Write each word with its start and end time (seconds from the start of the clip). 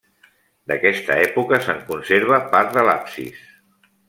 D'aquesta 0.71 1.17
època 1.27 1.59
se'n 1.67 1.83
conserva 1.93 2.41
part 2.57 2.75
de 2.79 2.87
l'absis. 2.89 3.47